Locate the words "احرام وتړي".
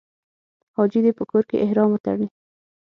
1.65-2.27